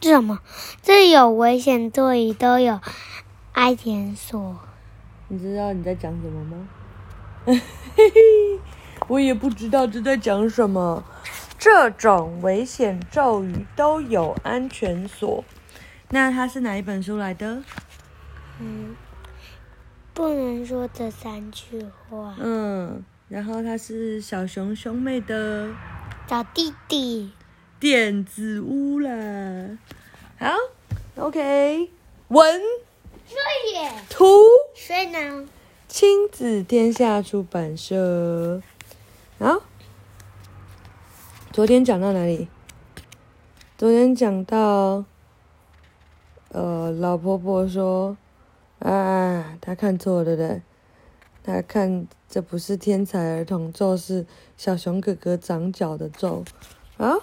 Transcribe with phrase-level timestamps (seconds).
[0.00, 0.40] 这什么？
[0.82, 2.80] 这有危险座椅，都有
[3.52, 4.58] 安全锁。
[5.28, 6.68] 你知道你在讲什么吗？
[7.44, 7.60] 嘿
[7.96, 8.60] 嘿，
[9.08, 11.04] 我也不知道这在讲什么。
[11.58, 15.44] 这种危险咒语都有安全锁。
[16.10, 17.62] 那它是哪一本书来的？
[18.60, 18.94] 嗯，
[20.14, 22.36] 不能说这三句话。
[22.38, 25.70] 嗯，然后它是小熊兄妹的
[26.28, 27.32] 小弟弟。
[27.80, 29.78] 电子屋啦。
[30.36, 30.52] 好
[31.14, 31.88] ，OK，
[32.26, 32.60] 文，
[34.10, 34.26] 图，
[34.74, 35.46] 谁呢？
[35.86, 38.60] 亲子天下出版社。
[39.38, 39.62] 好，
[41.52, 42.48] 昨天讲到哪里？
[43.76, 45.04] 昨天讲到，
[46.48, 48.16] 呃，老婆婆说，
[48.80, 50.62] 啊，她看错了，对不对？
[51.44, 56.44] 她看这不是天才儿童咒，是小熊哥哥长脚的咒。
[56.96, 57.20] 好。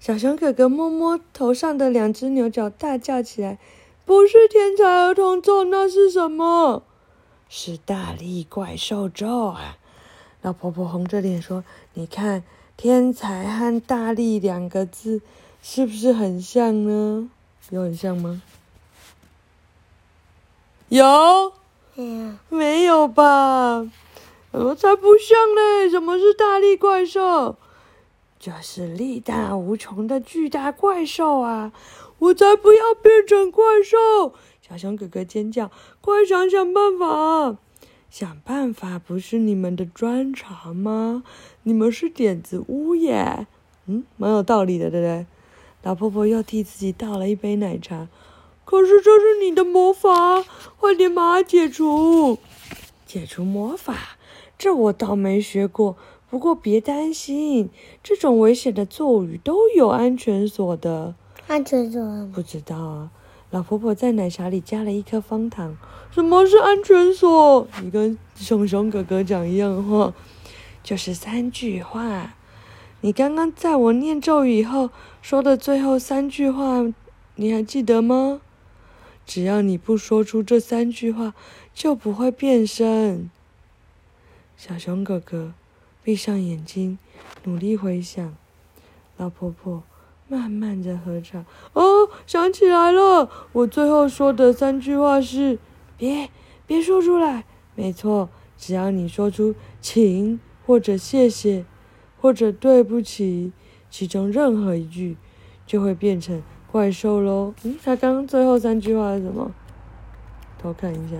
[0.00, 3.58] 小熊哥哥摸摸头上的两只牛角，大叫起来
[4.06, 6.82] ：“不是天才儿童咒，那是什么？
[7.50, 9.76] 是大力怪兽咒啊！”
[10.40, 12.42] 老婆婆红着脸说：“你看，
[12.78, 15.20] 天才和大力两个字
[15.62, 17.28] 是不是很像呢？
[17.68, 18.40] 有很像吗？
[20.88, 21.52] 有？
[21.96, 23.86] 嗯，没有吧？
[24.52, 25.90] 我才不像嘞！
[25.90, 27.56] 什么是大力怪兽？”
[28.40, 31.74] 这是力大无穷的巨大怪兽啊！
[32.20, 34.32] 我才不要变成怪兽！
[34.66, 37.58] 小熊哥哥尖叫：“快想想办法！
[38.08, 41.22] 想办法不是你们的专长吗？
[41.64, 43.46] 你们是点子屋耶！”
[43.84, 45.26] 嗯，蛮有道理的，对不对？
[45.82, 48.08] 老婆婆又替自己倒了一杯奶茶。
[48.64, 50.42] 可是这是你的魔法，
[50.78, 52.38] 快点把它解除！
[53.04, 54.16] 解除魔法？
[54.56, 55.98] 这我倒没学过。
[56.30, 57.68] 不过别担心，
[58.04, 61.16] 这种危险的咒语都有安全锁的。
[61.48, 62.30] 安全锁？
[62.32, 63.10] 不知道啊。
[63.50, 65.76] 老婆婆在奶茶里加了一颗方糖。
[66.12, 67.66] 什么是安全锁？
[67.82, 70.14] 你跟熊熊哥哥讲一样话，
[70.84, 72.34] 就是三句话。
[73.00, 74.90] 你刚刚在我念咒语以后
[75.20, 76.86] 说的最后三句话，
[77.34, 78.40] 你还记得吗？
[79.26, 81.34] 只要你不说出这三句话，
[81.74, 83.28] 就不会变身。
[84.56, 85.54] 小熊哥哥。
[86.02, 86.98] 闭上眼睛，
[87.44, 88.34] 努力回想。
[89.16, 89.82] 老婆婆
[90.28, 91.44] 慢慢的喝茶。
[91.74, 95.58] 哦，想起来了，我最后说的三句话是：
[95.96, 96.30] 别，
[96.66, 97.44] 别说出来。
[97.74, 101.64] 没错，只要你说出“请”或者“谢谢”
[102.20, 103.52] 或者“对不起”，
[103.90, 105.16] 其中任何一句，
[105.66, 107.54] 就会变成怪兽喽。
[107.64, 109.50] 嗯，他刚刚最后三句话是什么？
[110.58, 111.16] 偷看一下。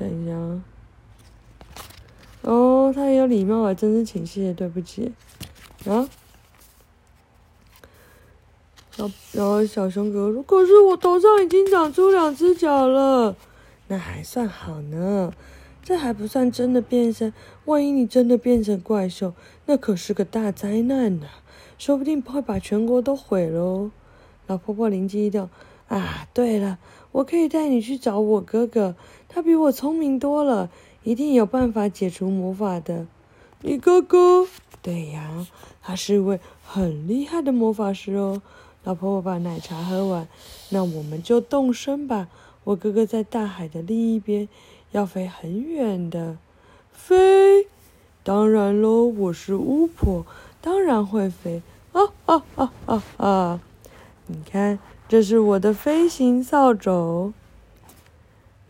[0.00, 0.34] 等一下，
[2.40, 5.12] 哦，他也有礼貌啊，真是请谢谢对不起，
[5.84, 6.08] 啊，
[9.32, 13.36] 然后小熊哥：“可是我头上已经长出两只脚了，
[13.88, 15.34] 那还算好呢，
[15.82, 17.34] 这还不算真的变身，
[17.66, 19.34] 万一你真的变成怪兽，
[19.66, 21.26] 那可是个大灾难呢，
[21.76, 23.90] 说不定会把全国都毁喽。”
[24.48, 25.50] 老婆婆灵机一动。
[25.88, 26.78] 啊，对了，
[27.12, 28.94] 我可以带你去找我哥哥，
[29.28, 30.70] 他比我聪明多了，
[31.02, 33.06] 一定有办法解除魔法的。
[33.62, 34.46] 你哥哥？
[34.80, 35.46] 对呀，
[35.82, 38.40] 他是一位很厉害的魔法师哦。
[38.84, 40.26] 老婆婆把奶茶喝完，
[40.70, 42.28] 那我们就动身吧。
[42.64, 44.48] 我哥哥在大海的另一边，
[44.92, 46.38] 要飞很远的。
[46.92, 47.66] 飞？
[48.22, 50.24] 当然喽，我是巫婆，
[50.60, 51.60] 当然会飞。
[51.92, 53.60] 啊啊啊啊啊！
[54.26, 54.78] 你看。
[55.10, 57.32] 这是我的飞行扫帚。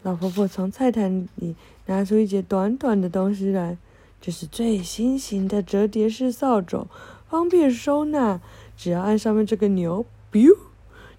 [0.03, 3.77] 老婆婆从菜篮里拿出一截短短的东西来，
[4.23, 6.87] 这是最新型的折叠式扫帚，
[7.29, 8.41] 方便收纳。
[8.75, 10.57] 只要按上面这个钮，biu，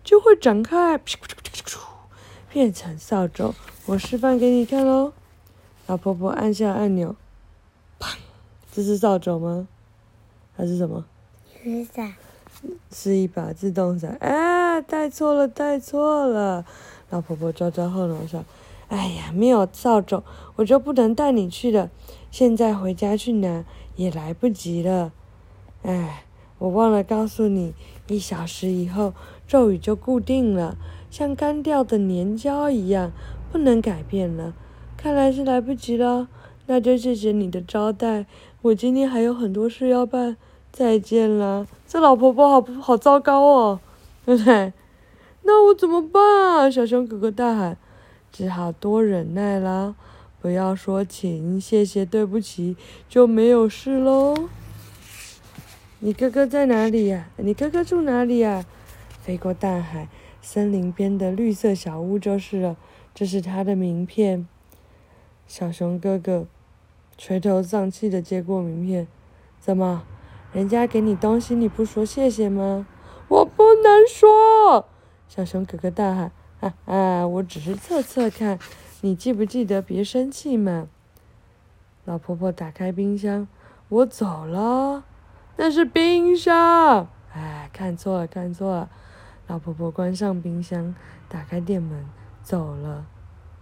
[0.04, 1.00] 就会展开，
[2.52, 3.54] 变成扫帚。
[3.86, 5.14] 我示范给你看喽。
[5.86, 7.16] 老婆婆按下按钮，
[8.00, 8.16] 砰，
[8.74, 9.68] 这是扫帚吗？
[10.58, 11.06] 还是什么？
[11.64, 12.12] 雨伞。
[12.92, 14.18] 是一把自动伞。
[14.20, 16.66] 哎，带错了，带错了！
[17.10, 18.44] 老婆婆抓抓后脑勺。
[18.88, 20.24] 哎呀，没有扫帚，
[20.58, 21.90] 我就不能带你去了。
[22.30, 23.64] 现在回家去拿
[23.96, 25.12] 也来不及了。
[25.84, 26.26] 哎，
[26.60, 27.74] 我忘了告诉你，
[28.08, 29.14] 一小时以后
[29.48, 30.78] 咒语就固定了，
[31.10, 33.12] 像干掉的粘胶一样，
[33.52, 34.54] 不能改变了。
[34.98, 36.28] 看来是来不及了。
[36.68, 38.26] 那就谢谢你的招待，
[38.62, 40.38] 我今天还有很多事要办。
[40.72, 43.80] 再见了，这老婆婆好好糟糕哦，
[44.26, 44.74] 对不对？
[45.44, 46.70] 那我怎么办啊？
[46.70, 47.78] 小熊哥哥大喊，
[48.32, 49.96] 只好多忍耐啦。
[50.40, 52.76] 不要说请、谢谢、对不起，
[53.08, 54.34] 就没有事喽。
[56.00, 57.28] 你哥哥在哪里呀？
[57.38, 58.66] 你哥哥住哪里呀？
[59.22, 60.08] 飞过大海，
[60.42, 62.76] 森林边的绿色小屋就是了。
[63.14, 64.48] 这是他的名片。
[65.48, 66.48] 小熊哥哥
[67.18, 69.08] 垂头丧气的接过名片，
[69.60, 70.04] 怎么？
[70.54, 72.86] 人家给你东西你不说谢谢吗？
[73.30, 74.86] 我不能说！
[75.30, 77.26] 小熊哥哥大喊：“啊啊！
[77.26, 78.60] 我只是测测看，
[79.00, 79.82] 你记不记得？
[79.82, 80.88] 别生气嘛。”
[82.04, 83.48] 老婆婆打开冰箱，
[83.88, 85.06] 我走了。
[85.56, 88.90] 那是冰箱，哎，看错了，看错了。
[89.48, 90.94] 老婆婆关上冰箱，
[91.30, 92.06] 打开店门，
[92.44, 93.06] 走了。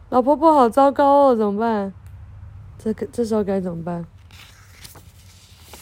[0.09, 1.93] 老婆婆好糟糕哦，怎么办？
[2.79, 4.07] 这可这时候该怎么办？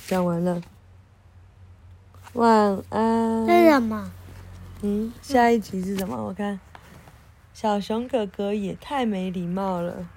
[0.07, 0.62] 讲完了，
[2.38, 3.48] 晚安。
[3.48, 4.12] 这是什么？
[4.84, 6.16] 嗯，下一集是什么？
[6.24, 6.60] 我看，
[7.51, 10.07] 小熊哥哥也太没礼貌了。